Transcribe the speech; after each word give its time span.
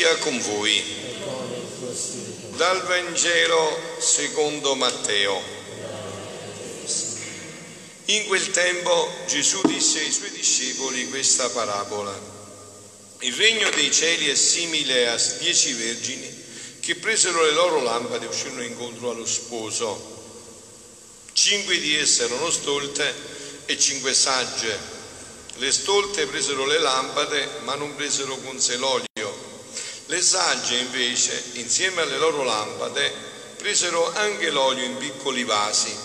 sia 0.00 0.16
con 0.16 0.40
voi. 0.40 0.82
Dal 2.56 2.82
Vangelo 2.86 3.78
secondo 3.98 4.74
Matteo. 4.74 5.42
In 8.06 8.24
quel 8.24 8.50
tempo 8.50 9.12
Gesù 9.26 9.60
disse 9.66 9.98
ai 9.98 10.10
suoi 10.10 10.30
discepoli 10.30 11.06
questa 11.10 11.50
parabola. 11.50 12.18
Il 13.18 13.34
regno 13.34 13.68
dei 13.68 13.92
cieli 13.92 14.30
è 14.30 14.34
simile 14.34 15.10
a 15.10 15.16
dieci 15.38 15.74
vergini 15.74 16.44
che 16.80 16.94
presero 16.94 17.44
le 17.44 17.52
loro 17.52 17.82
lampade 17.82 18.24
e 18.24 18.28
uscirono 18.28 18.62
incontro 18.62 19.10
allo 19.10 19.26
sposo. 19.26 20.18
Cinque 21.34 21.78
di 21.78 21.94
esse 21.94 22.24
erano 22.24 22.50
stolte 22.50 23.14
e 23.66 23.78
cinque 23.78 24.14
sagge. 24.14 24.78
Le 25.56 25.70
stolte 25.70 26.24
presero 26.24 26.64
le 26.64 26.78
lampade 26.78 27.48
ma 27.64 27.74
non 27.74 27.94
presero 27.96 28.38
con 28.38 28.58
sé 28.58 28.76
l'olio. 28.76 29.08
Le 30.10 30.20
sagge 30.20 30.74
invece, 30.74 31.40
insieme 31.52 32.02
alle 32.02 32.18
loro 32.18 32.42
lampade, 32.42 33.14
presero 33.56 34.12
anche 34.12 34.50
l'olio 34.50 34.84
in 34.84 34.96
piccoli 34.96 35.44
vasi. 35.44 35.96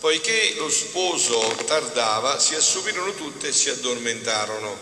Poiché 0.00 0.52
lo 0.58 0.68
sposo 0.68 1.40
tardava, 1.64 2.38
si 2.38 2.54
assopirono 2.54 3.14
tutte 3.14 3.48
e 3.48 3.52
si 3.52 3.70
addormentarono. 3.70 4.76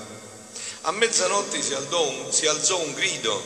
A 0.80 0.90
mezzanotte 0.90 1.62
si, 1.62 1.74
alzò, 1.74 2.32
si 2.32 2.46
alzò 2.48 2.80
un 2.80 2.92
grido 2.94 3.40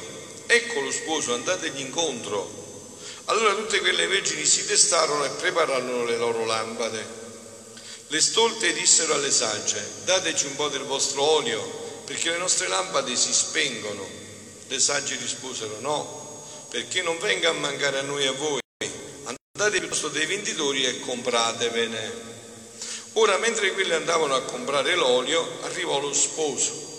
ecco 0.47 0.81
lo 0.81 0.91
sposo, 0.91 1.35
andategli 1.35 1.81
incontro. 1.81 2.97
Allora 3.27 3.53
tutte 3.57 3.81
quelle 3.81 4.07
vergini 4.07 4.47
si 4.47 4.65
testarono 4.65 5.27
e 5.27 5.31
prepararono 5.31 6.07
le 6.07 6.17
loro 6.17 6.47
lampade. 6.47 7.07
Le 8.07 8.21
stolte 8.23 8.73
dissero 8.73 9.13
alle 9.13 9.31
sagge, 9.31 9.87
dateci 10.05 10.47
un 10.47 10.57
po' 10.57 10.69
del 10.69 10.85
vostro 10.85 11.21
olio, 11.21 11.61
perché 12.07 12.31
le 12.31 12.39
nostre 12.39 12.69
lampade 12.69 13.15
si 13.15 13.35
spengono. 13.35 14.24
Le 14.69 14.79
sagge 14.79 15.17
risposero, 15.17 15.79
no, 15.81 16.45
perché 16.71 17.03
non 17.03 17.19
venga 17.19 17.51
a 17.51 17.53
mancare 17.53 17.99
a 17.99 18.03
noi 18.03 18.25
e 18.25 18.29
a 18.29 18.33
voi. 18.33 18.61
Andate 19.25 19.79
piuttosto 19.79 20.09
dai 20.09 20.27
venditori 20.27 20.85
e 20.85 21.01
compratevene. 21.01 22.33
Ora, 23.15 23.39
mentre 23.39 23.73
quelli 23.73 23.93
andavano 23.93 24.35
a 24.35 24.43
comprare 24.43 24.97
l'olio, 24.97 25.59
arrivò 25.63 26.01
lo 26.01 26.13
sposo 26.13 26.93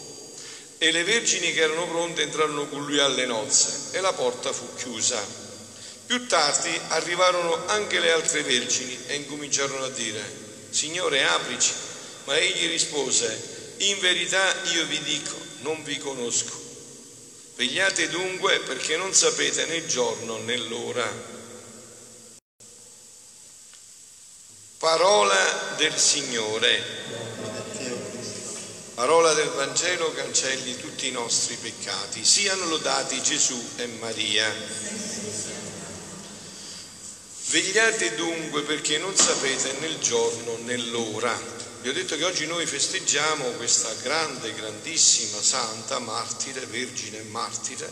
e 0.77 0.91
le 0.91 1.03
vergini 1.03 1.53
che 1.53 1.61
erano 1.61 1.88
pronte 1.88 2.22
entrarono 2.22 2.67
con 2.67 2.85
lui 2.85 2.99
alle 2.99 3.25
nozze 3.25 3.97
e 3.97 4.02
la 4.02 4.13
porta 4.13 4.52
fu 4.52 4.75
chiusa. 4.75 5.22
Più 6.05 6.27
tardi 6.27 6.69
arrivarono 6.89 7.66
anche 7.67 8.00
le 8.00 8.11
altre 8.11 8.44
vergini 8.44 8.97
e 9.07 9.16
incominciarono 9.16 9.85
a 9.85 9.89
dire, 9.89 10.22
Signore, 10.69 11.23
aprici. 11.23 11.72
Ma 12.25 12.38
egli 12.38 12.67
rispose, 12.69 13.75
in 13.77 14.00
verità 14.00 14.53
io 14.73 14.85
vi 14.85 15.02
dico, 15.02 15.35
non 15.61 15.83
vi 15.83 15.97
conosco. 15.97 16.64
Vegliate 17.55 18.09
dunque 18.09 18.59
perché 18.59 18.97
non 18.97 19.13
sapete 19.13 19.65
né 19.67 19.75
il 19.75 19.87
giorno 19.87 20.39
né 20.39 20.57
l'ora. 20.57 21.09
Parola 24.77 25.73
del 25.77 25.95
Signore. 25.95 26.83
Parola 28.93 29.33
del 29.33 29.47
Vangelo 29.51 30.11
cancelli 30.11 30.75
tutti 30.75 31.07
i 31.07 31.11
nostri 31.11 31.55
peccati. 31.55 32.25
Siano 32.25 32.65
lodati 32.65 33.21
Gesù 33.21 33.65
e 33.77 33.85
Maria. 33.99 34.53
Vegliate 37.47 38.15
dunque 38.15 38.63
perché 38.63 38.97
non 38.97 39.15
sapete 39.15 39.71
né 39.79 39.87
il 39.87 39.99
giorno 39.99 40.57
né 40.63 40.75
l'ora. 40.75 41.54
Vi 41.86 41.91
ho 41.91 41.94
detto 41.94 42.17
che 42.17 42.23
oggi 42.23 42.47
noi 42.47 42.66
festeggiamo 42.66 43.51
questa 43.51 43.94
grande, 44.01 44.56
grandissima 44.56 45.40
santa, 45.40 46.00
martire, 46.00 46.66
vergine 46.66 47.22
martire, 47.22 47.88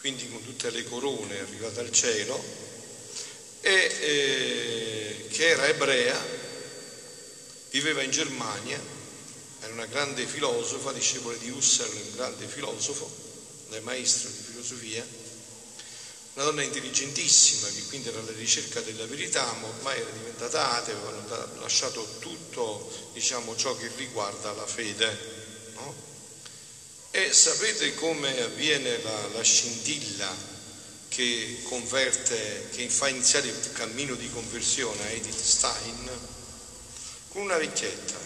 quindi 0.00 0.28
con 0.28 0.44
tutte 0.44 0.68
le 0.68 0.84
corone 0.84 1.40
arrivate 1.40 1.80
al 1.80 1.90
cielo, 1.90 2.38
e 3.62 3.72
eh, 3.72 5.28
che 5.30 5.48
era 5.48 5.66
ebrea, 5.66 6.22
viveva 7.70 8.02
in 8.02 8.10
Germania 8.10 8.78
era 9.60 9.72
una 9.72 9.86
grande 9.86 10.26
filosofa, 10.26 10.92
discepola 10.92 11.38
di 11.38 11.48
Husserl, 11.48 11.90
un 11.90 12.12
grande 12.14 12.46
filosofo, 12.46 13.10
un 13.70 13.78
maestro 13.80 14.28
di 14.28 14.42
filosofia, 14.50 15.06
una 16.34 16.44
donna 16.44 16.62
intelligentissima 16.62 17.68
che 17.68 17.84
quindi 17.84 18.08
era 18.08 18.18
alla 18.18 18.32
ricerca 18.32 18.80
della 18.80 19.06
verità, 19.06 19.44
ma 19.60 19.68
ormai 19.68 20.00
era 20.00 20.10
diventata 20.10 20.72
atea, 20.76 20.96
aveva 20.96 21.48
lasciato 21.60 22.16
tutto 22.18 23.10
diciamo, 23.12 23.56
ciò 23.56 23.76
che 23.76 23.90
riguarda 23.96 24.52
la 24.52 24.66
fede. 24.66 25.18
No? 25.74 25.94
E 27.12 27.32
sapete 27.32 27.94
come 27.94 28.40
avviene 28.40 29.02
la, 29.02 29.28
la 29.28 29.42
scintilla 29.42 30.52
che 31.08 31.60
converte, 31.64 32.68
che 32.72 32.88
fa 32.88 33.08
iniziare 33.08 33.46
il 33.46 33.72
cammino 33.72 34.14
di 34.16 34.28
conversione 34.30 35.02
a 35.02 35.10
Edith 35.10 35.40
Stein? 35.40 36.10
Con 37.28 37.42
una 37.42 37.56
vecchietta 37.56 38.24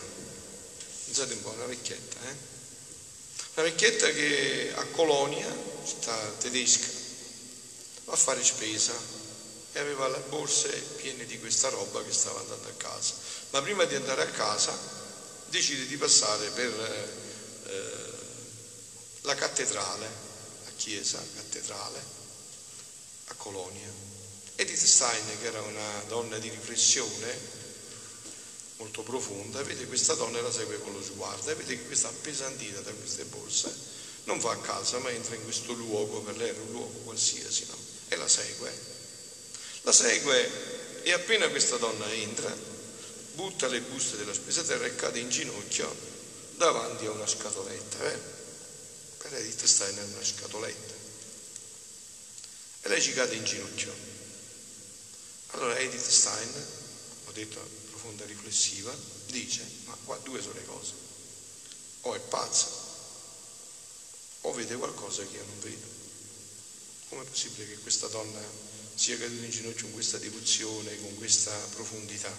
Pensate 1.09 1.33
un 1.33 1.43
po', 1.43 1.53
una 1.53 1.65
vecchietta, 1.65 2.19
eh? 2.29 2.35
Una 3.55 3.67
vecchietta 3.67 4.11
che 4.11 4.73
a 4.75 4.85
Colonia, 4.89 5.49
città 5.83 6.15
tedesca, 6.39 6.87
a 8.11 8.17
fare 8.17 8.43
spesa 8.43 8.95
e 9.73 9.79
aveva 9.79 10.09
le 10.09 10.23
borse 10.29 10.69
piene 10.97 11.27
di 11.27 11.39
questa 11.39 11.69
roba 11.69 12.03
che 12.03 12.13
stava 12.13 12.41
andando 12.41 12.69
a 12.69 12.73
casa. 12.73 13.15
Ma 13.51 13.63
prima 13.63 13.85
di 13.85 13.95
andare 13.95 14.23
a 14.23 14.31
casa 14.31 14.77
decide 15.49 15.87
di 15.87 15.97
passare 15.97 16.49
per 16.51 16.73
eh, 17.67 18.13
la 19.23 19.35
cattedrale, 19.35 20.09
la 20.65 20.71
chiesa 20.77 21.23
cattedrale 21.37 22.03
a 23.27 23.35
Colonia. 23.35 24.07
Edith 24.57 24.85
Stein, 24.85 25.25
che 25.41 25.47
era 25.47 25.61
una 25.61 26.03
donna 26.09 26.39
di 26.39 26.49
riflessione, 26.49 27.57
molto 28.79 29.03
profonda, 29.03 29.63
vede 29.63 29.87
questa 29.87 30.15
donna 30.15 30.39
e 30.39 30.43
la 30.43 30.53
segue 30.53 30.81
con 30.81 30.93
lo 30.93 31.03
sguardo 31.03 31.51
e 31.51 31.55
vede 31.55 31.77
che 31.77 31.87
questa 31.87 32.09
appesantita 32.09 32.81
da 32.81 32.93
queste 32.93 33.25
borse 33.25 33.73
non 34.25 34.39
va 34.41 34.53
a 34.53 34.59
casa 34.59 34.99
ma 34.99 35.11
entra 35.11 35.35
in 35.35 35.45
questo 35.45 35.73
luogo, 35.73 36.21
per 36.21 36.37
lei 36.37 36.49
era 36.49 36.61
un 36.61 36.71
luogo 36.73 36.99
qualsiasi, 37.01 37.67
no? 37.69 37.88
E 38.09 38.17
la 38.17 38.29
segue. 38.29 38.73
La 39.83 39.93
segue 39.93 41.03
e 41.03 41.13
appena 41.13 41.49
questa 41.49 41.77
donna 41.77 42.11
entra, 42.13 42.55
butta 43.35 43.69
le 43.69 43.81
buste 43.81 44.17
della 44.17 44.35
spesa 44.35 44.63
terra 44.63 44.87
e 44.87 44.95
cade 44.95 45.21
in 45.21 45.31
ginocchio 45.31 45.95
davanti 46.57 47.07
a 47.07 47.13
una 47.13 47.27
scatoletta. 47.27 48.13
Eh? 48.13 48.37
Edith 49.31 49.65
Stein 49.65 49.97
è 49.97 50.03
una 50.03 50.25
scatoletta. 50.25 50.95
E 52.83 52.89
lei 52.89 53.03
ci 53.03 53.13
cade 53.13 53.35
in 53.35 53.45
ginocchio. 53.45 53.93
Allora 55.49 55.79
Edith 55.79 56.09
Stein, 56.09 56.67
ho 57.27 57.33
detto 57.33 57.61
profonda 57.91 58.25
riflessiva, 58.25 58.95
dice, 59.27 59.67
ma 59.85 59.97
qua 60.05 60.17
due 60.19 60.41
sono 60.41 60.55
le 60.55 60.65
cose, 60.65 60.93
o 62.03 62.15
è 62.15 62.21
pazza, 62.21 62.69
o 64.43 64.53
vede 64.53 64.77
qualcosa 64.77 65.23
che 65.25 65.37
io 65.37 65.45
non 65.45 65.61
vedo. 65.61 65.98
Com'è 67.09 67.25
possibile 67.25 67.69
che 67.69 67.79
questa 67.79 68.07
donna 68.09 68.41
sia 68.95 69.17
caduta 69.17 69.45
in 69.45 69.51
ginocchio 69.51 69.85
con 69.85 69.93
questa 69.93 70.19
devozione, 70.19 71.01
con 71.01 71.17
questa 71.17 71.53
profondità? 71.75 72.35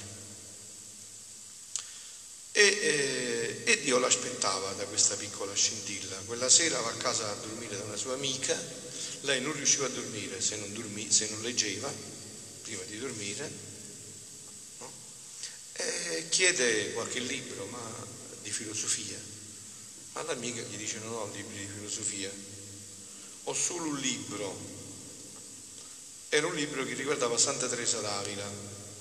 E, 2.51 2.61
eh, 2.61 3.61
e 3.65 3.81
Dio 3.81 3.97
l'aspettava 3.99 4.73
da 4.73 4.85
questa 4.85 5.15
piccola 5.15 5.53
scintilla. 5.53 6.17
Quella 6.25 6.49
sera 6.49 6.79
va 6.81 6.89
a 6.89 6.97
casa 6.97 7.29
a 7.29 7.35
dormire 7.35 7.77
da 7.77 7.83
una 7.83 7.95
sua 7.95 8.13
amica, 8.13 8.57
lei 9.21 9.41
non 9.41 9.53
riusciva 9.53 9.85
a 9.85 9.89
dormire 9.89 10.41
se 10.41 10.57
non, 10.57 10.73
dormì, 10.73 11.11
se 11.11 11.29
non 11.29 11.41
leggeva 11.41 11.91
prima 12.61 12.83
di 12.83 12.99
dormire 12.99 13.69
e 15.79 16.27
chiede 16.29 16.91
qualche 16.91 17.19
libro 17.19 17.65
ma, 17.67 18.07
di 18.41 18.51
filosofia. 18.51 19.17
Ma 20.13 20.23
l'amica 20.23 20.61
gli 20.61 20.75
dice 20.75 20.99
non 20.99 21.13
ho 21.13 21.31
libri 21.33 21.57
di 21.57 21.71
filosofia, 21.73 22.29
ho 23.43 23.53
solo 23.53 23.85
un 23.85 23.97
libro. 23.97 24.77
Era 26.29 26.47
un 26.47 26.55
libro 26.55 26.85
che 26.85 26.93
riguardava 26.93 27.37
Santa 27.37 27.67
Teresa 27.67 27.99
d'Avila, 28.01 28.45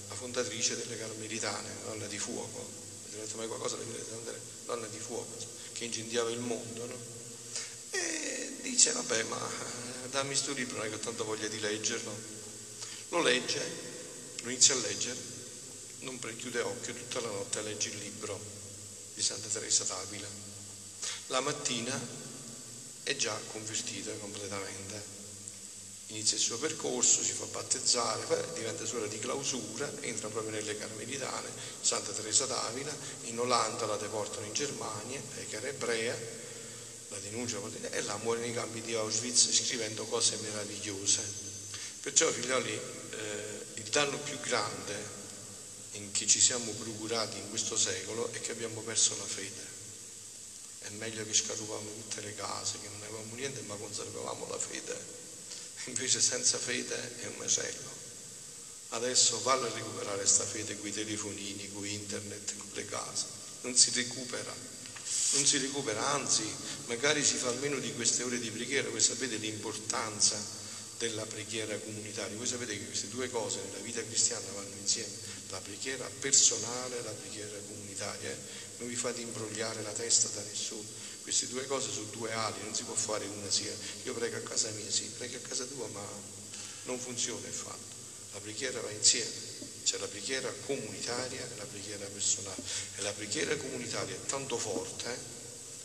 la 0.09 0.15
fondatrice 0.15 0.77
delle 0.77 0.99
Carmelitane, 0.99 1.71
donna 1.85 2.07
di 2.07 2.19
fuoco. 2.19 2.67
Avete 3.07 3.21
detto 3.25 3.37
mai 3.37 3.47
qualcosa 3.47 3.77
della 3.77 4.39
donna 4.65 4.87
di 4.87 4.99
fuoco, 4.99 5.37
che 5.73 5.85
incendiava 5.85 6.31
il 6.31 6.41
mondo, 6.41 6.87
no? 6.87 6.97
E 7.91 8.57
dice, 8.63 8.93
vabbè, 8.93 9.23
ma 9.25 9.37
eh, 9.39 10.09
dammi 10.09 10.29
questo 10.29 10.53
libro, 10.53 10.77
non 10.77 10.87
è 10.87 10.89
che 10.89 10.95
ho 10.95 10.99
tanto 10.99 11.25
voglia 11.25 11.49
di 11.49 11.61
leggerlo. 11.61 12.13
Lo 13.11 13.23
legge, 13.23 13.61
lo 14.43 14.51
inizia 14.51 14.75
a 14.75 14.79
leggere 14.79 15.37
non 16.01 16.19
chiude 16.37 16.61
occhio 16.61 16.95
tutta 16.95 17.21
la 17.21 17.29
notte 17.29 17.59
a 17.59 17.63
leggere 17.63 17.97
il 17.97 18.03
libro 18.03 18.39
di 19.15 19.23
Santa 19.23 19.49
Teresa 19.49 19.85
d'Avila. 19.85 20.29
La 21.29 21.41
mattina 21.41 21.99
è 23.03 23.17
già 23.17 23.39
convertita 23.53 24.13
completamente. 24.21 25.17
Inizia 26.09 26.37
il 26.39 26.43
suo 26.43 26.59
percorso, 26.59 27.23
si 27.23 27.33
fa 27.33 27.45
battezzare, 27.47 28.53
diventa 28.55 28.87
suora 28.87 29.07
di 29.07 29.19
clausura, 29.19 29.91
entra 30.01 30.29
proprio 30.29 30.53
nelle 30.53 30.77
Carmelitane, 30.77 31.49
Santa 31.81 32.13
Teresa 32.13 32.47
d'Avila, 32.47 32.95
in 33.25 33.39
Olanda 33.39 33.85
la 33.85 33.97
deportano 33.97 34.47
in 34.47 34.55
Germania, 34.55 35.21
lei 35.35 35.47
che 35.47 35.57
era 35.57 35.69
ebrea, 35.69 36.17
la 37.09 37.19
denuncia 37.19 37.59
e 37.91 38.03
là 38.03 38.17
muore 38.17 38.41
nei 38.41 38.55
campi 38.55 38.81
di 38.81 38.95
Auschwitz 38.95 39.53
scrivendo 39.53 40.05
cose 40.07 40.37
meravigliose. 40.37 41.23
Perciò 42.01 42.31
figlioli, 42.31 42.73
eh, 42.73 43.65
il 43.75 43.89
danno 43.91 44.19
più 44.19 44.39
grande 44.41 45.17
in 45.93 46.11
che 46.11 46.27
ci 46.27 46.41
siamo 46.41 46.73
procurati 46.73 47.39
in 47.39 47.49
questo 47.51 47.77
secolo 47.77 48.31
è 48.33 48.41
che 48.41 48.53
abbiamo 48.53 48.81
perso 48.81 49.17
la 49.19 49.25
fede. 49.25 49.78
È 50.89 50.91
meglio 50.93 51.25
che 51.27 51.35
scarupavamo 51.35 51.91
tutte 51.91 52.23
le 52.23 52.35
case, 52.35 52.79
che 52.81 52.89
non 52.89 53.03
avevamo 53.03 53.35
niente, 53.35 53.61
ma 53.63 53.75
conservavamo 53.75 54.49
la 54.49 54.59
fede. 54.59 54.97
Invece 55.85 56.19
senza 56.19 56.57
fede 56.57 56.97
è 57.21 57.27
un 57.27 57.35
macello. 57.37 57.97
Adesso 58.91 59.43
vale 59.43 59.69
a 59.69 59.73
recuperare 59.73 60.17
questa 60.17 60.45
fede 60.45 60.79
con 60.79 60.89
i 60.89 60.93
telefonini, 60.93 61.71
con 61.73 61.87
internet, 61.87 62.57
con 62.57 62.71
le 62.73 62.87
case. 62.87 63.27
Non 63.63 63.77
si 63.77 63.91
recupera, 63.91 64.55
non 65.33 65.45
si 65.45 65.59
recupera, 65.59 66.07
anzi, 66.09 66.45
magari 66.87 67.23
si 67.23 67.37
fa 67.37 67.49
almeno 67.49 67.79
di 67.79 67.93
queste 67.93 68.23
ore 68.23 68.39
di 68.39 68.51
preghiera, 68.51 68.89
voi 68.89 69.03
sapete 69.03 69.37
l'importanza 69.37 70.43
della 70.97 71.27
preghiera 71.27 71.77
comunitaria. 71.79 72.37
Voi 72.37 72.47
sapete 72.47 72.79
che 72.79 72.87
queste 72.87 73.09
due 73.09 73.29
cose 73.29 73.61
nella 73.61 73.83
vita 73.83 74.03
cristiana 74.03 74.47
vanno 74.55 74.75
insieme, 74.81 75.13
la 75.51 75.59
preghiera 75.59 76.11
personale 76.19 76.99
e 76.99 77.03
la 77.03 77.11
preghiera 77.11 77.57
comunitaria. 77.67 77.88
Non 78.79 78.89
vi 78.89 78.97
fate 78.97 79.21
imbrogliare 79.21 79.83
la 79.83 79.93
testa 79.93 80.29
da 80.29 80.43
nessuno. 80.43 80.87
Queste 81.23 81.49
due 81.49 81.67
cose 81.67 81.91
sono 81.93 82.07
due 82.11 82.33
ali, 82.33 82.63
non 82.63 82.75
si 82.75 82.85
può 82.85 82.95
fare 82.95 83.27
una 83.27 83.51
sia. 83.51 83.75
Io 84.05 84.15
prego 84.15 84.37
a 84.37 84.41
casa 84.41 84.71
mia, 84.71 84.91
sì, 84.91 85.05
prego 85.17 85.37
a 85.37 85.49
casa 85.49 85.65
tua, 85.65 85.87
ma 85.89 86.07
non 86.85 86.99
funziona 86.99 87.47
il 87.47 87.53
fatto. 87.53 87.97
La 88.33 88.41
preghiera 88.41 88.81
va 88.81 88.91
insieme, 88.91 89.31
c'è 89.85 89.99
la 89.99 90.07
preghiera 90.07 90.53
comunitaria 90.67 91.41
e 91.41 91.57
la 91.57 91.65
preghiera 91.65 92.07
personale. 92.07 92.63
E 92.97 93.03
la 93.03 93.13
preghiera 93.13 93.57
comunitaria 93.57 94.15
è 94.15 94.27
tanto 94.27 94.59
forte 94.59 95.13
eh, 95.13 95.19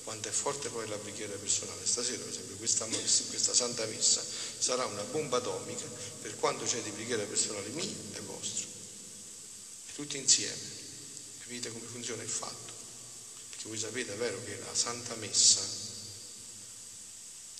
quanto 0.04 0.27
è 0.27 0.31
forte 0.31 0.69
poi 0.69 0.88
la 0.88 0.98
preghiera 0.98 1.33
personale. 1.36 1.86
Stasera, 1.86 2.24
per 2.24 2.31
esempio, 2.31 2.56
questa, 2.57 2.86
questa 2.86 3.54
Santa 3.54 3.86
Messa 3.86 4.24
sarà 4.24 4.86
una 4.86 5.04
bomba 5.04 5.38
atomica 5.38 5.86
per 6.21 6.36
quanto 6.38 6.66
c'è 6.66 6.81
di 6.81 6.92
preghiera 6.92 7.24
personale 7.24 7.69
mia 7.69 7.95
e 8.13 8.19
vostra. 8.21 8.68
Tutti 9.95 10.18
insieme. 10.18 10.73
Capite 11.44 11.72
come 11.72 11.86
funziona 11.86 12.24
il 12.24 12.30
fatto? 12.30 12.74
Perché 13.50 13.68
voi 13.68 13.78
sapete, 13.78 14.13
è 14.13 14.18
vero, 14.18 14.42
che 14.44 14.57
la 14.60 14.74
Santa 14.74 15.13
Messa 15.16 15.62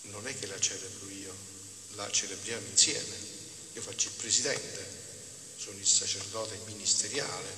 non 0.03 0.25
è 0.27 0.38
che 0.38 0.47
la 0.47 0.59
celebro 0.59 1.09
io, 1.09 1.35
la 1.91 2.09
celebriamo 2.09 2.68
insieme 2.68 3.33
io 3.74 3.81
faccio 3.81 4.07
il 4.09 4.13
presidente, 4.15 4.85
sono 5.57 5.77
il 5.80 5.85
sacerdote 5.85 6.59
ministeriale, 6.65 7.50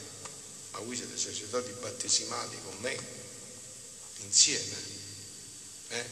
ma 0.71 0.79
voi 0.79 0.95
siete 0.95 1.17
sacerdoti 1.17 1.71
battesimali 1.71 2.57
con 2.63 2.77
me, 2.79 2.97
insieme. 4.23 4.75
Eh? 5.89 6.05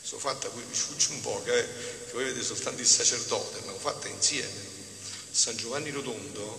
Sono 0.00 0.20
fatta, 0.20 0.48
poi 0.48 0.62
vi 0.62 0.74
sfugge 0.74 1.12
un 1.12 1.20
po', 1.20 1.44
eh? 1.44 1.66
che 2.06 2.12
voi 2.12 2.24
vedete 2.24 2.44
soltanto 2.44 2.80
il 2.80 2.86
sacerdote, 2.86 3.60
ma 3.66 3.72
l'ho 3.72 3.78
fatta 3.78 4.08
insieme. 4.08 4.68
San 5.30 5.56
Giovanni 5.56 5.90
Rotondo, 5.90 6.58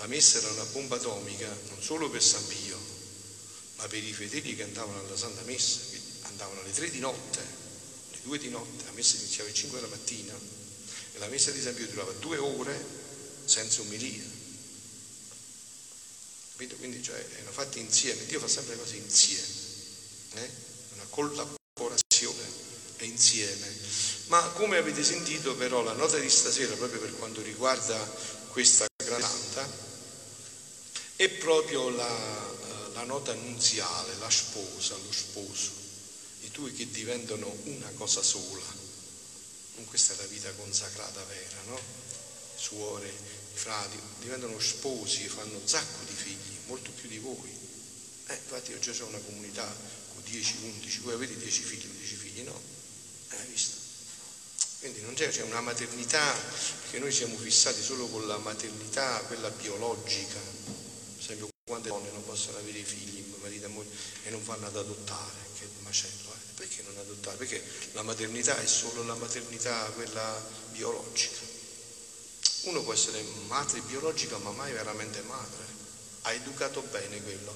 la 0.00 0.06
messa 0.06 0.38
era 0.38 0.48
una 0.52 0.64
bomba 0.64 0.96
atomica 0.96 1.46
non 1.68 1.82
solo 1.82 2.08
per 2.08 2.22
San 2.22 2.44
Pio, 2.46 2.78
ma 3.76 3.86
per 3.86 4.02
i 4.02 4.12
fedeli 4.12 4.56
che 4.56 4.62
andavano 4.62 4.98
alla 4.98 5.16
Santa 5.16 5.42
Messa, 5.42 5.78
che 5.90 6.00
andavano 6.22 6.60
alle 6.60 6.72
tre 6.72 6.88
di 6.88 6.98
notte, 7.00 7.38
alle 7.38 8.20
due 8.22 8.38
di 8.38 8.48
notte, 8.48 8.84
la 8.84 8.92
messa 8.92 9.16
iniziava 9.16 9.50
alle 9.50 9.58
5 9.58 9.78
della 9.78 9.94
mattina, 9.94 10.32
e 11.12 11.18
la 11.18 11.28
messa 11.28 11.50
di 11.50 11.60
San 11.60 11.74
Pio 11.74 11.86
durava 11.86 12.12
due 12.12 12.38
ore 12.38 12.82
senza 13.44 13.82
umilia. 13.82 14.24
Capito? 16.52 16.76
Quindi 16.76 17.02
cioè, 17.02 17.22
erano 17.34 17.52
fatti 17.52 17.78
insieme, 17.78 18.24
Dio 18.24 18.40
fa 18.40 18.48
sempre 18.48 18.76
le 18.76 18.80
cose 18.80 18.96
insieme, 18.96 19.44
eh? 20.34 20.50
una 20.94 21.06
collaborazione 21.10 22.68
è 22.96 23.04
insieme. 23.04 23.68
Ma 24.28 24.40
come 24.54 24.78
avete 24.78 25.04
sentito 25.04 25.54
però 25.56 25.82
la 25.82 25.92
nota 25.92 26.18
di 26.18 26.30
stasera, 26.30 26.74
proprio 26.76 27.00
per 27.00 27.14
quanto 27.16 27.42
riguarda 27.42 27.98
questa 28.50 28.88
proprio 31.50 31.88
la, 31.90 32.48
la 32.92 33.02
nota 33.02 33.32
annunziale, 33.32 34.14
la 34.20 34.30
sposa, 34.30 34.94
lo 34.94 35.10
sposo, 35.10 35.70
i 36.42 36.50
due 36.50 36.72
che 36.72 36.88
diventano 36.90 37.52
una 37.64 37.90
cosa 37.96 38.22
sola 38.22 38.78
questa 39.90 40.12
è 40.12 40.16
la 40.18 40.26
vita 40.26 40.48
consacrata 40.52 41.24
vera, 41.24 41.62
no? 41.66 41.80
Suore, 42.54 43.12
frati 43.54 43.98
diventano 44.20 44.60
sposi, 44.60 45.26
fanno 45.26 45.58
un 45.58 45.66
sacco 45.66 46.04
di 46.04 46.14
figli, 46.14 46.56
molto 46.66 46.92
più 46.92 47.08
di 47.08 47.18
voi. 47.18 47.50
Eh, 48.28 48.34
infatti 48.34 48.78
già 48.78 48.92
ho 49.02 49.08
una 49.08 49.18
comunità 49.18 49.66
con 50.14 50.22
10, 50.22 50.56
11, 50.62 51.00
voi 51.00 51.14
avete 51.14 51.36
10 51.36 51.62
figli, 51.62 51.86
11 51.86 52.14
figli, 52.14 52.42
no? 52.42 52.60
Eh, 53.30 53.36
hai 53.36 53.46
visto? 53.48 53.76
Quindi 54.78 55.00
non 55.00 55.14
c'è, 55.14 55.28
c'è 55.28 55.42
una 55.42 55.60
maternità, 55.60 56.32
perché 56.82 57.00
noi 57.00 57.10
siamo 57.10 57.36
fissati 57.36 57.82
solo 57.82 58.06
con 58.06 58.28
la 58.28 58.38
maternità, 58.38 59.18
quella 59.26 59.50
biologica. 59.50 60.38
Quante 61.70 61.88
donne 61.88 62.10
non 62.10 62.24
possono 62.24 62.58
avere 62.58 62.82
figli, 62.82 63.32
marito 63.40 63.66
e 63.66 63.68
moglie, 63.68 63.90
e 64.24 64.30
non 64.30 64.42
vanno 64.42 64.66
ad 64.66 64.76
adottare, 64.76 65.38
che 65.56 65.68
macello. 65.82 66.32
Eh? 66.32 66.52
Perché 66.56 66.82
non 66.82 66.98
adottare? 66.98 67.36
Perché 67.36 67.62
la 67.92 68.02
maternità 68.02 68.60
è 68.60 68.66
solo 68.66 69.04
la 69.04 69.14
maternità, 69.14 69.84
quella 69.94 70.44
biologica. 70.72 71.38
Uno 72.62 72.82
può 72.82 72.92
essere 72.92 73.22
madre 73.46 73.82
biologica, 73.82 74.36
ma 74.38 74.50
mai 74.50 74.72
veramente 74.72 75.22
madre. 75.22 75.64
Ha 76.22 76.32
educato 76.32 76.80
bene 76.90 77.22
quello, 77.22 77.54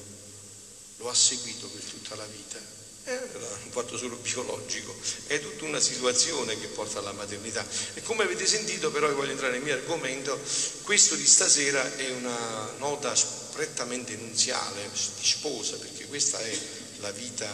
lo 0.99 1.09
ha 1.09 1.15
seguito 1.15 1.67
per 1.67 1.83
tutta 1.83 2.15
la 2.15 2.27
vita. 2.27 2.83
È 3.03 3.21
un 3.65 3.71
fatto 3.71 3.99
solo 3.99 4.15
biologico, 4.15 4.95
è 5.27 5.41
tutta 5.41 5.65
una 5.65 5.81
situazione 5.81 6.57
che 6.59 6.69
porta 6.69 7.01
alla 7.01 7.13
maternità. 7.13 7.67
E 7.95 8.03
come 8.03 8.23
avete 8.23 8.47
sentito, 8.47 8.93
però, 8.93 9.13
voglio 9.13 9.33
entrare 9.33 9.55
nel 9.55 9.63
mio 9.63 9.75
argomento, 9.75 10.41
questo 10.83 11.17
di 11.17 11.27
stasera 11.27 11.97
è 11.97 12.11
una 12.13 12.75
nota 12.79 13.43
prettamente 13.55 14.17
nunziale, 14.17 14.91
di 14.91 15.27
sposa, 15.27 15.77
perché 15.77 16.07
questa 16.07 16.41
è 16.41 16.59
la 16.99 17.13
vita 17.13 17.49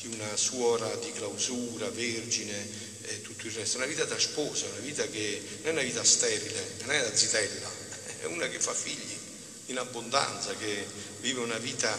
di 0.00 0.06
una 0.06 0.36
suora 0.36 0.92
di 0.96 1.12
clausura, 1.12 1.90
vergine 1.90 2.92
e 3.02 3.20
tutto 3.20 3.46
il 3.46 3.52
resto, 3.52 3.76
una 3.76 3.86
vita 3.86 4.04
da 4.04 4.18
sposa, 4.18 4.64
una 4.66 4.78
vita 4.78 5.06
che 5.06 5.42
non 5.62 5.68
è 5.68 5.70
una 5.72 5.82
vita 5.82 6.02
sterile, 6.02 6.76
non 6.80 6.92
è 6.92 7.00
una 7.00 7.14
zitella, 7.14 7.70
è 8.20 8.24
una 8.24 8.48
che 8.48 8.58
fa 8.58 8.72
figli 8.72 9.18
in 9.66 9.78
abbondanza, 9.78 10.54
che 10.56 10.86
vive 11.20 11.40
una 11.40 11.58
vita 11.58 11.94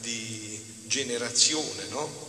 di 0.00 0.60
generazione, 0.86 1.86
no? 1.90 2.28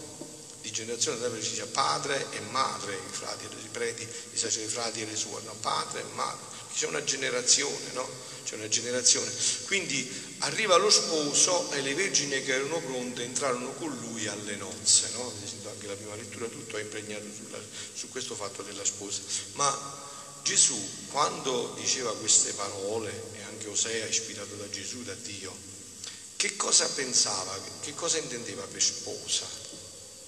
Di 0.62 0.72
generazione 0.72 1.18
dove 1.18 1.41
ci 1.41 1.56
sia 1.56 1.65
padre 1.65 2.27
e 2.32 2.39
madre, 2.51 2.94
i 2.94 3.13
frati 3.13 3.46
i 3.46 3.70
preti, 3.72 4.03
i 4.03 4.38
sacerdoti 4.38 5.01
e 5.01 5.06
le 5.06 5.15
suore, 5.15 5.44
no? 5.46 5.56
Padre 5.56 6.01
e 6.01 6.06
madre, 6.13 6.46
c'è 6.72 6.86
una 6.86 7.03
generazione, 7.03 7.91
no? 7.94 8.08
C'è 8.43 8.55
una 8.55 8.67
generazione. 8.67 9.31
Quindi 9.65 10.31
Arriva 10.43 10.75
lo 10.77 10.89
sposo 10.89 11.71
e 11.71 11.81
le 11.81 11.93
vergini 11.93 12.41
che 12.41 12.55
erano 12.55 12.79
pronte 12.79 13.21
entrarono 13.21 13.74
con 13.74 13.95
lui 14.00 14.25
alle 14.25 14.55
nozze, 14.55 15.10
no? 15.13 15.31
Anche 15.69 15.86
la 15.86 15.93
prima 15.93 16.15
lettura 16.15 16.48
tutto 16.48 16.77
è 16.77 16.81
impregnato 16.81 17.25
sulla, 17.31 17.60
su 17.93 18.10
questo 18.10 18.33
fatto 18.33 18.63
della 18.63 18.83
sposa. 18.83 19.21
Ma 19.53 19.69
Gesù, 20.41 20.75
quando 21.12 21.75
diceva 21.79 22.15
queste 22.17 22.53
parole, 22.53 23.12
e 23.33 23.43
anche 23.43 23.67
Osea 23.67 24.07
ispirato 24.07 24.55
da 24.55 24.67
Gesù, 24.71 25.03
da 25.03 25.13
Dio, 25.13 25.55
che 26.38 26.55
cosa 26.55 26.89
pensava, 26.89 27.55
che 27.81 27.93
cosa 27.93 28.17
intendeva 28.17 28.63
per 28.63 28.81
sposa? 28.81 29.45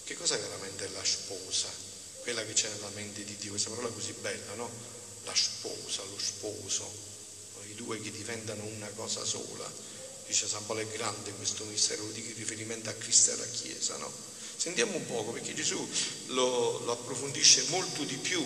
Che 0.04 0.16
cosa 0.16 0.38
veramente 0.38 0.86
è 0.86 0.90
la 0.90 1.04
sposa? 1.04 1.70
Quella 2.22 2.46
che 2.46 2.54
c'è 2.54 2.70
nella 2.70 2.92
mente 2.94 3.24
di 3.24 3.36
Dio, 3.38 3.50
questa 3.50 3.72
parola 3.72 3.90
così 3.90 4.14
bella, 4.22 4.54
no? 4.54 4.70
La 5.24 5.34
sposa, 5.34 6.04
lo 6.04 6.20
sposo, 6.20 6.88
i 7.74 7.76
due 7.76 8.00
che 8.00 8.12
diventano 8.12 8.64
una 8.64 8.90
cosa 8.96 9.26
sola 9.26 9.92
dice 10.34 10.48
San 10.48 10.66
Paolo 10.66 10.82
è 10.82 10.88
grande 10.88 11.32
questo 11.34 11.64
mistero, 11.66 12.04
in 12.04 12.34
riferimento 12.36 12.90
a 12.90 12.94
Cristo 12.94 13.32
e 13.32 13.34
alla 13.34 13.46
Chiesa, 13.46 13.98
no? 13.98 14.12
Sentiamo 14.56 14.96
un 14.96 15.06
poco 15.06 15.32
perché 15.32 15.54
Gesù 15.54 15.88
lo, 16.28 16.80
lo 16.86 16.92
approfondisce 16.92 17.66
molto 17.68 18.04
di 18.04 18.16
più, 18.16 18.42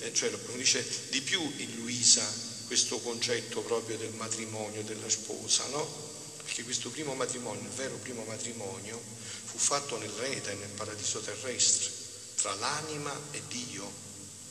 eh, 0.00 0.12
cioè 0.12 0.30
lo 0.30 0.36
approfondisce 0.36 1.08
di 1.10 1.20
più 1.22 1.40
in 1.40 1.74
Luisa 1.76 2.24
questo 2.66 2.98
concetto 3.00 3.62
proprio 3.62 3.96
del 3.96 4.12
matrimonio, 4.12 4.82
della 4.82 5.08
sposa, 5.08 5.66
no? 5.68 6.12
Perché 6.44 6.62
questo 6.62 6.90
primo 6.90 7.14
matrimonio, 7.14 7.62
il 7.62 7.74
vero 7.74 7.96
primo 7.96 8.24
matrimonio, 8.24 9.00
fu 9.44 9.58
fatto 9.58 9.98
nell'Eta 9.98 10.52
nel 10.52 10.68
paradiso 10.70 11.20
terrestre, 11.20 11.90
tra 12.36 12.54
l'anima 12.54 13.12
e 13.30 13.40
Dio. 13.48 14.02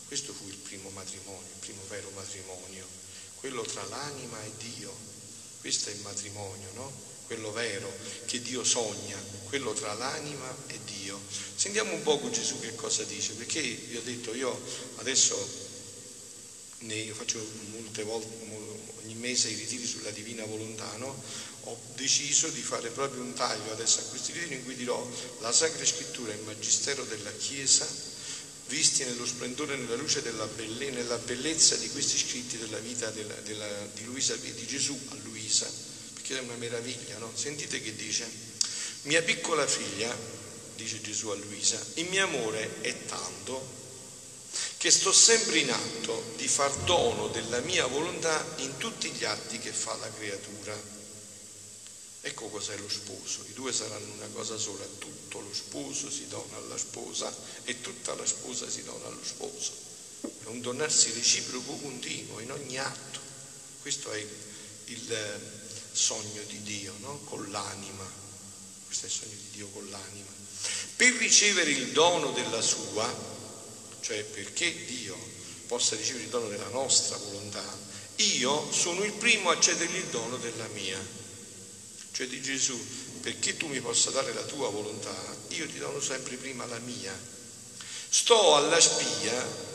Questo 0.07 0.33
fu 0.33 0.47
il 0.47 0.57
primo 0.57 0.89
matrimonio, 0.89 1.47
il 1.47 1.59
primo 1.59 1.81
vero 1.87 2.09
matrimonio, 2.13 2.85
quello 3.43 3.63
tra 3.63 3.83
l'anima 3.89 4.41
e 4.41 4.51
Dio. 4.57 4.95
Questo 5.59 5.89
è 5.89 5.91
il 5.91 5.99
matrimonio, 5.99 6.69
no? 6.75 6.89
Quello 7.25 7.51
vero, 7.51 7.91
che 8.25 8.41
Dio 8.41 8.63
sogna, 8.63 9.21
quello 9.49 9.73
tra 9.73 9.91
l'anima 9.95 10.55
e 10.67 10.79
Dio. 10.85 11.19
Sentiamo 11.53 11.91
un 11.91 12.03
poco 12.03 12.29
Gesù 12.29 12.57
che 12.61 12.73
cosa 12.75 13.03
dice, 13.03 13.33
perché 13.33 13.59
vi 13.59 13.97
ho 13.97 14.01
detto 14.01 14.33
io 14.33 14.57
adesso 14.95 15.35
io 16.79 17.13
faccio 17.13 17.45
molte 17.71 18.03
volte, 18.03 18.29
ogni 19.03 19.15
mese 19.15 19.49
i 19.49 19.55
ritiri 19.55 19.85
sulla 19.85 20.11
divina 20.11 20.45
volontà, 20.45 20.95
no? 20.95 21.21
ho 21.65 21.77
deciso 21.95 22.47
di 22.47 22.61
fare 22.61 22.91
proprio 22.91 23.23
un 23.23 23.33
taglio 23.33 23.73
adesso 23.73 23.99
a 23.99 24.03
questi 24.03 24.31
ritiri 24.31 24.55
in 24.55 24.63
cui 24.63 24.75
dirò 24.75 25.05
la 25.41 25.51
Sacra 25.51 25.83
Scrittura 25.83 26.31
il 26.31 26.43
Magistero 26.43 27.03
della 27.03 27.31
Chiesa 27.33 27.85
visti 28.67 29.03
nello 29.03 29.25
splendore 29.25 29.73
e 29.73 29.77
nella 29.77 29.95
luce 29.95 30.21
della 30.21 30.45
belle, 30.45 30.89
nella 30.89 31.17
bellezza 31.17 31.75
di 31.75 31.89
questi 31.89 32.17
scritti 32.17 32.57
della 32.57 32.79
vita 32.79 33.09
della, 33.11 33.35
della, 33.41 33.67
di, 33.93 34.03
Luisa, 34.05 34.35
di 34.35 34.65
Gesù 34.65 34.97
a 35.11 35.15
Luisa, 35.23 35.69
perché 36.13 36.37
è 36.37 36.41
una 36.41 36.55
meraviglia, 36.55 37.17
no? 37.17 37.31
Sentite 37.33 37.81
che 37.81 37.95
dice, 37.95 38.25
mia 39.03 39.21
piccola 39.21 39.67
figlia, 39.67 40.15
dice 40.75 41.01
Gesù 41.01 41.27
a 41.29 41.35
Luisa, 41.35 41.83
il 41.95 42.09
mio 42.09 42.23
amore 42.23 42.81
è 42.81 43.05
tanto 43.05 43.81
che 44.77 44.91
sto 44.91 45.11
sempre 45.11 45.59
in 45.59 45.71
atto 45.71 46.33
di 46.35 46.47
far 46.47 46.71
dono 46.83 47.27
della 47.27 47.59
mia 47.61 47.85
volontà 47.87 48.45
in 48.57 48.77
tutti 48.77 49.09
gli 49.09 49.23
atti 49.23 49.57
che 49.57 49.71
fa 49.71 49.95
la 49.95 50.11
creatura. 50.11 51.02
Ecco 52.25 52.47
cos'è 52.47 52.77
lo 52.77 52.87
sposo, 52.87 53.43
i 53.49 53.53
due 53.53 53.73
saranno 53.73 54.13
una 54.13 54.29
cosa 54.31 54.57
sola, 54.57 54.85
tutto 54.97 55.41
lo 55.41 55.53
sposo 55.53 56.09
si 56.09 56.25
dona 56.29 56.55
alla 56.55 56.77
sposa 56.77 57.35
e 57.65 57.81
tutta 57.81 58.15
la 58.15 58.25
sposa 58.25 58.69
si 58.69 58.81
dona 58.83 59.07
allo 59.07 59.23
sposo. 59.25 59.73
È 60.21 60.47
un 60.47 60.61
donarsi 60.61 61.11
reciproco 61.11 61.73
continuo 61.73 62.39
in 62.39 62.49
ogni 62.51 62.77
atto. 62.77 63.19
Questo 63.81 64.09
è 64.13 64.25
il 64.85 65.41
sogno 65.91 66.41
di 66.47 66.61
Dio, 66.63 66.93
no? 66.99 67.19
con 67.25 67.51
l'anima. 67.51 68.09
Questo 68.85 69.05
è 69.05 69.09
il 69.09 69.15
sogno 69.15 69.35
di 69.35 69.49
Dio 69.51 69.67
con 69.73 69.89
l'anima. 69.89 70.31
Per 70.95 71.13
ricevere 71.15 71.71
il 71.71 71.91
dono 71.91 72.31
della 72.31 72.61
sua, 72.61 73.05
cioè 73.99 74.23
perché 74.23 74.85
Dio 74.85 75.17
possa 75.67 75.97
ricevere 75.97 76.23
il 76.23 76.29
dono 76.29 76.47
della 76.47 76.69
nostra 76.69 77.17
volontà, 77.17 77.77
io 78.15 78.71
sono 78.71 79.03
il 79.03 79.11
primo 79.11 79.49
a 79.49 79.59
cedergli 79.59 79.97
il 79.97 80.05
dono 80.05 80.37
della 80.37 80.67
mia. 80.67 81.21
Cioè 82.13 82.27
di 82.27 82.41
Gesù, 82.43 82.79
perché 83.21 83.57
tu 83.57 83.65
mi 83.67 83.81
possa 83.81 84.11
dare 84.11 84.33
la 84.33 84.43
tua 84.43 84.69
volontà, 84.69 85.15
io 85.49 85.65
ti 85.65 85.79
dono 85.79 85.99
sempre 85.99 86.35
prima 86.35 86.63
la 86.67 86.77
mia. 86.77 87.11
Sto 88.09 88.55
alla 88.55 88.79
spia 88.79 89.71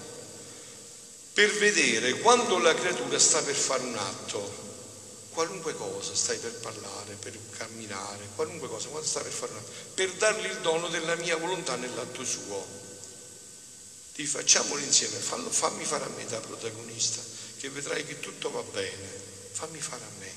per 1.32 1.50
vedere 1.58 2.20
quando 2.20 2.58
la 2.58 2.74
creatura 2.74 3.18
sta 3.18 3.42
per 3.42 3.56
fare 3.56 3.82
un 3.82 3.96
atto, 3.96 4.66
qualunque 5.30 5.74
cosa, 5.74 6.14
stai 6.14 6.38
per 6.38 6.52
parlare, 6.60 7.14
per 7.14 7.36
camminare, 7.56 8.28
qualunque 8.36 8.68
cosa, 8.68 8.86
quando 8.86 9.08
sta 9.08 9.20
per 9.20 9.32
fare 9.32 9.52
un 9.52 9.58
atto, 9.58 9.70
per 9.94 10.12
dargli 10.12 10.46
il 10.46 10.58
dono 10.60 10.88
della 10.88 11.16
mia 11.16 11.36
volontà 11.36 11.74
nell'atto 11.74 12.24
suo. 12.24 12.64
Ti 14.14 14.26
facciamolo 14.26 14.80
insieme, 14.80 15.16
fallo, 15.16 15.50
fammi 15.50 15.84
fare 15.84 16.04
a 16.04 16.08
me 16.16 16.24
da 16.26 16.38
protagonista, 16.38 17.20
che 17.58 17.68
vedrai 17.70 18.04
che 18.04 18.20
tutto 18.20 18.50
va 18.50 18.62
bene, 18.62 19.06
fammi 19.52 19.80
fare 19.80 20.04
a 20.04 20.18
me. 20.20 20.32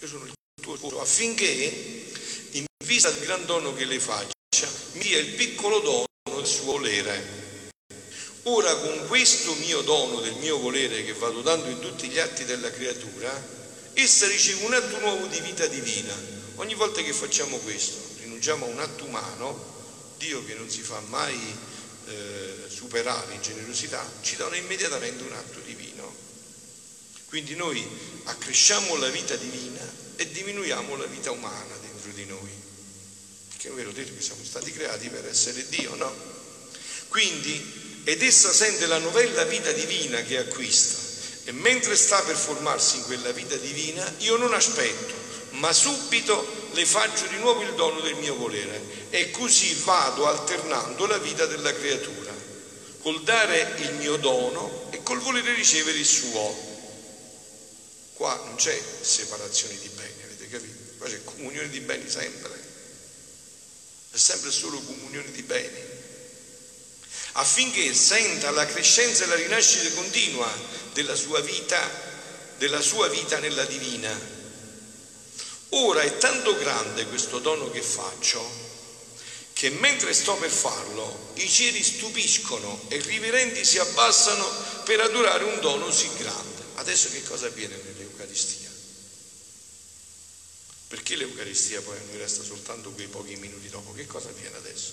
Io 0.00 0.06
sono 0.06 0.26
il 0.26 0.37
sposo 0.76 1.00
affinché, 1.00 2.10
in 2.50 2.66
vista 2.84 3.10
del 3.10 3.24
gran 3.24 3.46
dono 3.46 3.72
che 3.72 3.86
le 3.86 3.98
faccia, 3.98 4.68
mi 4.92 5.00
dia 5.00 5.18
il 5.18 5.34
piccolo 5.34 5.80
dono 5.80 6.06
del 6.36 6.46
suo 6.46 6.64
volere. 6.64 7.36
Ora 8.44 8.74
con 8.76 9.06
questo 9.06 9.54
mio 9.54 9.80
dono 9.82 10.20
del 10.20 10.34
mio 10.34 10.58
volere 10.58 11.04
che 11.04 11.14
vado 11.14 11.40
dando 11.40 11.68
in 11.68 11.80
tutti 11.80 12.08
gli 12.08 12.18
atti 12.18 12.44
della 12.44 12.70
creatura, 12.70 13.56
essa 13.94 14.26
riceve 14.26 14.64
un 14.64 14.74
atto 14.74 14.98
nuovo 15.00 15.26
di 15.26 15.40
vita 15.40 15.66
divina. 15.66 16.14
Ogni 16.56 16.74
volta 16.74 17.02
che 17.02 17.12
facciamo 17.12 17.56
questo, 17.58 17.98
rinunciamo 18.20 18.66
a 18.66 18.68
un 18.68 18.80
atto 18.80 19.04
umano, 19.04 19.76
Dio 20.18 20.44
che 20.44 20.54
non 20.54 20.68
si 20.68 20.82
fa 20.82 21.00
mai 21.06 21.38
eh, 22.06 22.64
superare 22.68 23.32
in 23.34 23.40
generosità, 23.40 24.04
ci 24.20 24.36
dona 24.36 24.56
immediatamente 24.56 25.22
un 25.22 25.32
atto 25.32 25.60
divino. 25.60 26.14
Quindi 27.26 27.54
noi 27.54 27.86
accresciamo 28.24 28.96
la 28.96 29.08
vita 29.08 29.36
divina 29.36 30.06
e 30.18 30.28
diminuiamo 30.32 30.96
la 30.96 31.06
vita 31.06 31.30
umana 31.30 31.76
dentro 31.80 32.10
di 32.10 32.24
noi. 32.24 32.50
Perché 33.50 33.68
è 33.68 33.72
vero 33.72 33.92
dire 33.92 34.12
che 34.12 34.20
siamo 34.20 34.42
stati 34.42 34.72
creati 34.72 35.08
per 35.08 35.24
essere 35.26 35.64
Dio, 35.68 35.94
no? 35.94 36.12
Quindi, 37.06 38.02
ed 38.02 38.20
essa 38.20 38.52
sente 38.52 38.86
la 38.86 38.98
novella 38.98 39.44
vita 39.44 39.70
divina 39.70 40.20
che 40.22 40.38
acquista 40.38 41.06
e 41.44 41.52
mentre 41.52 41.94
sta 41.94 42.20
per 42.22 42.34
formarsi 42.34 42.96
in 42.96 43.04
quella 43.04 43.30
vita 43.30 43.54
divina, 43.56 44.12
io 44.18 44.36
non 44.36 44.52
aspetto, 44.52 45.14
ma 45.50 45.72
subito 45.72 46.68
le 46.72 46.84
faccio 46.84 47.26
di 47.28 47.38
nuovo 47.38 47.62
il 47.62 47.74
dono 47.74 48.00
del 48.00 48.16
mio 48.16 48.34
volere 48.34 49.06
e 49.10 49.30
così 49.30 49.72
vado 49.84 50.26
alternando 50.26 51.06
la 51.06 51.18
vita 51.18 51.46
della 51.46 51.72
creatura, 51.72 52.34
col 53.02 53.22
dare 53.22 53.76
il 53.78 53.94
mio 53.94 54.16
dono 54.16 54.88
e 54.90 55.00
col 55.04 55.20
volere 55.20 55.54
ricevere 55.54 55.96
il 55.96 56.04
suo. 56.04 56.67
Qua 58.18 58.34
non 58.44 58.56
c'è 58.56 58.78
separazione 59.00 59.78
di 59.78 59.88
beni, 59.88 60.22
avete 60.24 60.48
capito? 60.50 60.74
Qua 60.98 61.08
c'è 61.08 61.24
comunione 61.24 61.70
di 61.70 61.80
beni 61.80 62.10
sempre, 62.10 62.52
è 64.10 64.16
sempre 64.18 64.50
solo 64.50 64.78
comunione 64.80 65.30
di 65.30 65.42
beni, 65.42 65.80
affinché 67.32 67.94
senta 67.94 68.50
la 68.50 68.66
crescenza 68.66 69.24
e 69.24 69.28
la 69.28 69.36
rinascita 69.36 69.94
continua 69.94 70.52
della 70.92 71.14
sua 71.14 71.40
vita, 71.40 71.80
della 72.58 72.82
sua 72.82 73.08
vita 73.08 73.38
nella 73.38 73.64
divina 73.64 74.36
Ora 75.70 76.00
è 76.00 76.16
tanto 76.16 76.56
grande 76.56 77.06
questo 77.06 77.40
dono 77.40 77.70
che 77.70 77.82
faccio 77.82 78.66
che 79.52 79.68
mentre 79.70 80.14
sto 80.14 80.34
per 80.36 80.50
farlo 80.50 81.32
i 81.34 81.48
cieli 81.48 81.82
stupiscono 81.82 82.86
e 82.88 82.96
i 82.96 83.02
riverenti 83.02 83.64
si 83.64 83.78
abbassano 83.78 84.48
per 84.84 85.00
adorare 85.00 85.44
un 85.44 85.60
dono 85.60 85.86
così 85.86 86.08
grande. 86.16 86.62
Adesso 86.76 87.10
che 87.10 87.22
cosa 87.24 87.46
avviene 87.46 87.74
nell'Eucaristia? 88.38 88.70
Perché 90.88 91.16
l'Eucaristia 91.16 91.82
poi 91.82 91.98
a 91.98 92.02
noi 92.06 92.18
resta 92.18 92.42
soltanto 92.42 92.90
quei 92.92 93.08
pochi 93.08 93.36
minuti 93.36 93.68
dopo? 93.68 93.92
Che 93.92 94.06
cosa 94.06 94.28
avviene 94.28 94.56
adesso? 94.56 94.92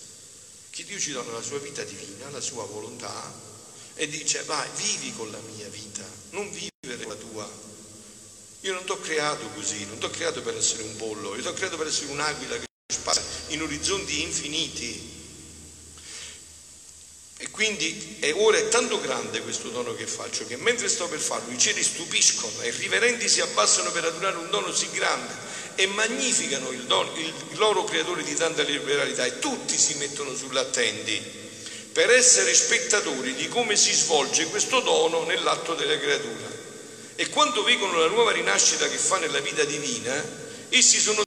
Che 0.72 0.84
Dio 0.84 1.00
ci 1.00 1.12
dona 1.12 1.32
la 1.32 1.42
sua 1.42 1.60
vita 1.60 1.84
divina, 1.84 2.30
la 2.30 2.42
sua 2.42 2.66
volontà 2.66 3.54
e 3.94 4.08
dice 4.10 4.44
vai, 4.44 4.68
vivi 4.76 5.14
con 5.14 5.32
la 5.32 5.40
mia 5.40 5.70
vita, 5.70 6.04
non 6.32 6.52
vivere 6.52 7.06
la 7.06 7.16
tua 7.16 7.74
io 8.66 8.74
non 8.74 8.84
ti 8.84 8.92
ho 8.92 9.00
creato 9.00 9.48
così, 9.50 9.86
non 9.86 10.00
ti 10.00 10.06
ho 10.06 10.10
creato 10.10 10.42
per 10.42 10.58
essere 10.58 10.82
un 10.82 10.96
pollo, 10.96 11.36
io 11.36 11.42
ti 11.44 11.48
ho 11.48 11.54
creato 11.54 11.78
per 11.78 11.86
essere 11.86 12.12
un'aquila 12.12 12.58
che 12.58 12.66
spazia 12.92 13.22
in 13.50 13.62
orizzonti 13.62 14.24
infiniti. 14.24 15.15
E 17.46 17.52
quindi 17.52 18.18
è, 18.22 18.34
ora 18.34 18.58
è 18.58 18.70
tanto 18.70 19.00
grande 19.00 19.40
questo 19.42 19.70
dono 19.70 19.94
che 19.94 20.08
faccio 20.08 20.48
che 20.48 20.58
mentre 20.58 20.90
sto 20.90 21.08
per 21.08 21.20
farlo 21.20 21.54
i 21.54 21.60
cieli 21.60 21.84
stupiscono 21.84 22.62
e 22.62 22.70
i 22.70 22.72
riverenti 22.72 23.30
si 23.30 23.40
abbassano 23.40 23.92
per 23.92 24.04
adorare 24.04 24.38
un 24.38 24.50
dono 24.50 24.66
così 24.66 24.90
grande 24.90 25.32
e 25.76 25.86
magnificano 25.86 26.72
il, 26.72 26.82
dono, 26.86 27.16
il, 27.16 27.32
loro 27.58 27.84
creatore 27.84 28.24
di 28.24 28.34
tanta 28.34 28.64
liberalità 28.64 29.26
e 29.26 29.38
tutti 29.38 29.78
si 29.78 29.94
mettono 29.98 30.36
sull'attendi 30.36 31.22
per 31.92 32.10
essere 32.10 32.52
spettatori 32.52 33.36
di 33.36 33.48
come 33.48 33.76
si 33.76 33.94
svolge 33.94 34.48
questo 34.48 34.80
dono 34.80 35.24
nell'atto 35.24 35.76
della 35.76 36.00
creatura. 36.00 36.52
E 37.16 37.30
quando 37.30 37.62
vedono 37.62 38.00
la 38.00 38.08
nuova 38.08 38.32
rinascita 38.32 38.90
che 38.90 38.98
fa 38.98 39.20
nella 39.20 39.40
vita 39.40 39.64
divina, 39.64 40.14
essi 40.70 40.98
sono 40.98 41.24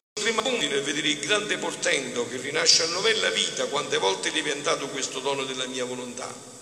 vedere 0.69 0.78
il 1.19 1.27
grande 1.27 1.59
portento 1.59 2.29
che 2.29 2.37
rinasce 2.37 2.85
a 2.85 2.87
novella 2.87 3.29
vita 3.31 3.67
quante 3.67 3.99
volte 3.99 4.33
è 4.33 4.57
dato 4.59 4.87
questo 4.89 5.19
dono 5.19 5.45
della 5.45 5.67
mia 5.67 5.85
volontà. 5.85 6.57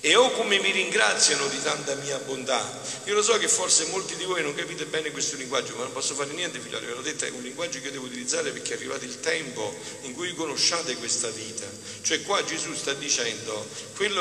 E 0.00 0.14
oh 0.14 0.30
come 0.30 0.60
mi 0.60 0.70
ringraziano 0.70 1.48
di 1.48 1.60
tanta 1.60 1.96
mia 1.96 2.16
bontà. 2.18 2.64
Io 3.06 3.14
lo 3.14 3.22
so 3.22 3.36
che 3.36 3.48
forse 3.48 3.86
molti 3.86 4.14
di 4.14 4.24
voi 4.24 4.42
non 4.42 4.54
capite 4.54 4.86
bene 4.86 5.10
questo 5.10 5.34
linguaggio, 5.34 5.74
ma 5.74 5.82
non 5.82 5.92
posso 5.92 6.14
fare 6.14 6.32
niente, 6.32 6.60
figlioli, 6.60 6.86
ve 6.86 6.92
l'ho 6.92 7.00
detto, 7.00 7.24
è 7.24 7.30
un 7.30 7.42
linguaggio 7.42 7.80
che 7.80 7.90
devo 7.90 8.04
utilizzare 8.04 8.52
perché 8.52 8.74
è 8.74 8.76
arrivato 8.76 9.04
il 9.04 9.18
tempo 9.18 9.76
in 10.02 10.14
cui 10.14 10.32
conosciate 10.34 10.94
questa 10.96 11.28
vita. 11.30 11.66
Cioè 12.02 12.22
qua 12.22 12.44
Gesù 12.44 12.72
sta 12.74 12.92
dicendo 12.92 13.66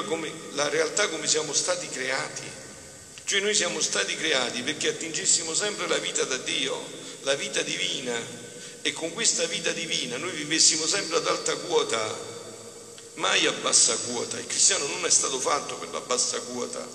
come, 0.07 0.31
la 0.53 0.67
realtà 0.69 1.07
come 1.09 1.27
siamo 1.27 1.53
stati 1.53 1.87
creati 1.89 2.65
cioè 3.25 3.41
noi 3.41 3.53
siamo 3.53 3.81
stati 3.81 4.15
creati 4.15 4.61
perché 4.61 4.87
attingessimo 4.87 5.53
sempre 5.53 5.85
la 5.87 5.97
vita 5.97 6.23
da 6.23 6.37
Dio, 6.37 6.81
la 7.23 7.35
vita 7.35 7.61
divina 7.61 8.46
e 8.87 8.93
con 8.93 9.11
questa 9.11 9.45
vita 9.47 9.73
divina 9.73 10.15
noi 10.15 10.31
vivessimo 10.31 10.87
sempre 10.87 11.17
ad 11.17 11.27
alta 11.27 11.53
quota, 11.57 12.17
mai 13.15 13.45
a 13.45 13.51
bassa 13.51 13.93
quota. 13.97 14.39
Il 14.39 14.47
cristiano 14.47 14.87
non 14.87 15.05
è 15.05 15.09
stato 15.09 15.41
fatto 15.41 15.75
per 15.75 15.89
la 15.91 15.99
bassa 15.99 16.39
quota, 16.39 16.87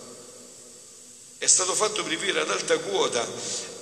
è 1.37 1.47
stato 1.47 1.75
fatto 1.75 2.03
per 2.03 2.17
vivere 2.17 2.41
ad 2.41 2.51
alta 2.51 2.79
quota. 2.79 3.29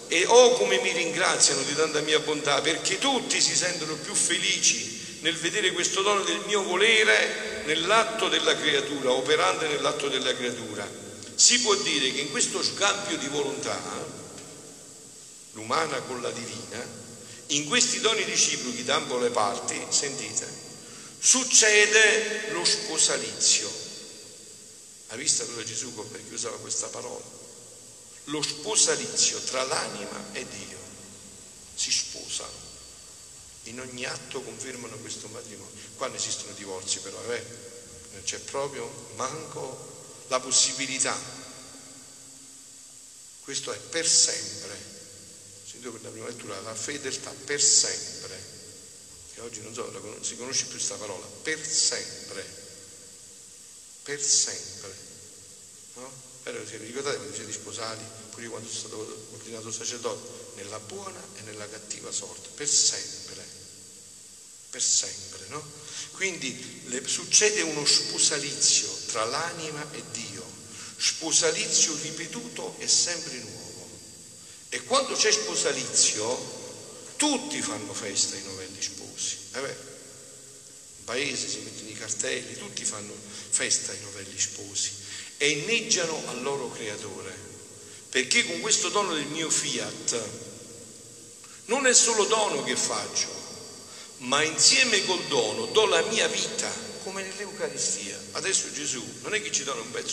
E 0.09 0.25
oh 0.26 0.55
come 0.55 0.81
mi 0.81 0.90
ringraziano 0.90 1.62
di 1.62 1.73
tanta 1.73 2.00
mia 2.00 2.19
bontà 2.19 2.61
perché 2.61 2.99
tutti 2.99 3.40
si 3.40 3.55
sentono 3.55 3.95
più 3.95 4.12
felici 4.12 5.19
nel 5.21 5.37
vedere 5.37 5.71
questo 5.71 6.02
dono 6.02 6.25
del 6.25 6.40
mio 6.47 6.64
volere 6.64 7.62
nell'atto 7.67 8.26
della 8.26 8.57
creatura, 8.57 9.12
operante 9.12 9.69
nell'atto 9.69 10.09
della 10.09 10.35
creatura. 10.35 10.85
Si 11.33 11.61
può 11.61 11.76
dire 11.76 12.11
che 12.11 12.23
in 12.23 12.31
questo 12.33 12.61
scambio 12.61 13.17
di 13.19 13.29
volontà, 13.29 13.81
l'umana 15.52 16.00
con 16.00 16.21
la 16.21 16.31
divina, 16.31 16.99
in 17.50 17.66
questi 17.66 18.00
doni 18.00 18.25
reciprochi 18.25 18.85
da 18.85 18.97
ambo 18.97 19.19
le 19.19 19.30
parti, 19.30 19.80
sentite, 19.88 20.47
succede 21.19 22.50
lo 22.52 22.64
sposalizio. 22.64 23.71
Hai 25.09 25.19
visto 25.19 25.42
allora 25.42 25.64
Gesù 25.64 25.92
perché 26.09 26.35
usava 26.35 26.59
questa 26.59 26.87
parola? 26.87 27.25
Lo 28.25 28.42
sposalizio 28.42 29.40
tra 29.40 29.64
l'anima 29.64 30.26
e 30.33 30.47
Dio. 30.47 30.78
Si 31.75 31.90
sposano. 31.90 32.69
In 33.64 33.80
ogni 33.80 34.04
atto 34.04 34.40
confermano 34.42 34.97
questo 34.99 35.26
matrimonio. 35.28 35.75
Qua 35.97 36.07
non 36.07 36.16
esistono 36.16 36.52
divorzi 36.52 37.00
però, 37.00 37.21
eh? 37.33 37.45
non 38.12 38.23
c'è 38.23 38.38
proprio 38.38 38.88
manco 39.16 40.25
la 40.28 40.38
possibilità. 40.38 41.19
Questo 43.40 43.73
è 43.73 43.78
per 43.78 44.07
sempre. 44.07 45.00
Sento 45.71 45.93
per 45.93 46.03
la 46.03 46.09
prima 46.11 46.27
lettura 46.27 46.61
la 46.61 46.75
fedeltà 46.75 47.31
per 47.45 47.61
sempre. 47.61 48.39
Che 49.35 49.41
oggi 49.41 49.61
non 49.61 49.73
so, 49.75 50.19
si 50.23 50.37
conosce 50.37 50.65
più 50.65 50.75
questa 50.75 50.97
parola, 50.97 51.27
per 51.43 51.65
sempre 51.65 52.61
per 54.03 54.21
sempre. 54.21 54.93
No? 55.95 56.11
Però 56.43 56.59
se 56.67 56.79
vi 56.79 56.87
ricordate 56.87 57.17
quando 57.17 57.35
siete 57.35 57.53
sposati, 57.53 58.03
pure 58.31 58.49
quando 58.49 58.69
sono 58.69 58.81
stato 58.81 59.27
ordinato 59.33 59.71
sacerdote, 59.71 60.57
nella 60.57 60.79
buona 60.81 61.23
e 61.37 61.43
nella 61.43 61.69
cattiva 61.69 62.11
sorte, 62.11 62.49
per 62.55 62.69
sempre, 62.69 63.45
per 64.71 64.83
sempre, 64.83 65.47
no? 65.49 65.62
Quindi 66.12 66.83
le, 66.87 67.07
succede 67.07 67.61
uno 67.62 67.85
sposalizio 67.85 68.89
tra 69.07 69.25
l'anima 69.25 69.87
e 69.93 70.03
Dio, 70.12 70.45
sposalizio 70.97 71.97
ripetuto 72.03 72.77
e 72.79 72.89
sempre 72.89 73.39
nuovo. 73.39 73.70
E 74.71 74.83
quando 74.85 75.15
c'è 75.15 75.31
sposalizio, 75.33 76.59
tutti 77.17 77.61
fanno 77.61 77.93
festa 77.93 78.37
ai 78.37 78.43
novelli 78.45 78.81
sposi. 78.81 79.37
Eh 79.55 79.61
beh, 79.61 79.77
in 80.99 81.05
paese 81.05 81.49
si 81.49 81.59
mettono 81.59 81.91
i 81.91 81.95
cartelli, 81.95 82.57
tutti 82.57 82.85
fanno 82.85 83.12
festa 83.50 83.93
ai 83.93 84.00
novelli 84.00 84.39
sposi 84.39 84.93
e 85.39 85.50
inneggiano 85.50 86.23
al 86.29 86.43
loro 86.43 86.71
creatore, 86.71 87.37
perché 88.11 88.47
con 88.47 88.61
questo 88.61 88.91
dono 88.91 89.15
del 89.15 89.27
mio 89.27 89.50
fiat 89.50 90.23
non 91.67 91.87
è 91.87 91.93
solo 91.93 92.25
dono 92.27 92.62
che 92.62 92.77
faccio, 92.77 93.29
ma 94.19 94.43
insieme 94.43 95.05
col 95.05 95.25
dono 95.25 95.67
do 95.67 95.87
la 95.87 96.03
mia 96.03 96.29
vita, 96.29 96.71
come 97.03 97.23
nell'Eucaristia. 97.23 98.19
Adesso 98.33 98.73
Gesù 98.73 99.03
non 99.23 99.35
è 99.35 99.43
che 99.43 99.50
ci 99.50 99.65
dona 99.65 99.81
un 99.81 99.91
pezzo 99.91 100.09